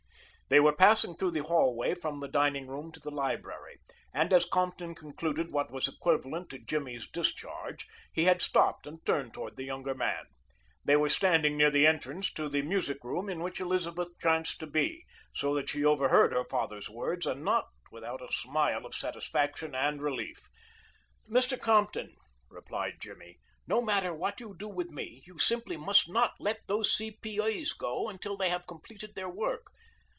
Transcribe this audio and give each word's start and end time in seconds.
They 0.53 0.59
were 0.59 0.75
passing 0.75 1.15
through 1.15 1.31
the 1.31 1.43
hallway 1.45 1.93
from 1.95 2.19
the 2.19 2.27
dining 2.27 2.67
room 2.67 2.91
to 2.91 2.99
the 2.99 3.09
library, 3.09 3.77
and 4.13 4.33
as 4.33 4.43
Compton 4.43 4.93
concluded 4.95 5.53
what 5.53 5.71
was 5.71 5.87
equivalent 5.87 6.49
to 6.49 6.59
Jimmy's 6.59 7.09
discharge, 7.09 7.87
he 8.11 8.25
had 8.25 8.41
stopped 8.41 8.85
and 8.85 8.99
turned 9.05 9.33
toward 9.33 9.55
the 9.55 9.63
younger 9.63 9.93
man. 9.95 10.25
They 10.83 10.97
were 10.97 11.07
standing 11.07 11.55
near 11.55 11.71
the 11.71 11.87
entrance 11.87 12.33
to 12.33 12.49
the 12.49 12.63
music 12.63 13.01
room 13.05 13.29
in 13.29 13.39
which 13.41 13.61
Elizabeth 13.61 14.09
chanced 14.19 14.59
to 14.59 14.67
be, 14.67 15.05
so 15.33 15.53
that 15.55 15.69
she 15.69 15.85
overheard 15.85 16.33
her 16.33 16.43
father's 16.43 16.89
words, 16.89 17.25
and 17.25 17.45
not 17.45 17.69
without 17.89 18.21
a 18.21 18.29
smile 18.33 18.85
of 18.85 18.93
satisfaction 18.93 19.73
and 19.73 20.01
relief. 20.01 20.49
"Mr. 21.29 21.57
Compton," 21.57 22.17
replied 22.49 22.95
Jimmy, 22.99 23.39
"no 23.67 23.81
matter 23.81 24.13
what 24.13 24.41
you 24.41 24.53
do 24.53 24.67
with 24.67 24.89
me, 24.89 25.23
you 25.25 25.39
simply 25.39 25.77
must 25.77 26.09
not 26.09 26.33
let 26.41 26.59
those 26.67 26.91
C.P.A.'s 26.97 27.71
go 27.71 28.09
until 28.09 28.35
they 28.35 28.49
have 28.49 28.67
completed 28.67 29.15
their 29.15 29.29
work. 29.29 29.67